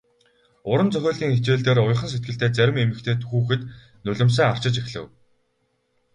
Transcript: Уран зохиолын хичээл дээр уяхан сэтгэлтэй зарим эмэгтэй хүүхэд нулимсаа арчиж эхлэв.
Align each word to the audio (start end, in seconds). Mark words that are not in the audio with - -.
Уран 0.71 0.89
зохиолын 0.93 1.33
хичээл 1.35 1.63
дээр 1.65 1.79
уяхан 1.85 2.09
сэтгэлтэй 2.11 2.49
зарим 2.57 2.77
эмэгтэй 2.83 3.15
хүүхэд 3.29 3.61
нулимсаа 4.05 4.47
арчиж 4.51 4.75
эхлэв. 4.81 5.05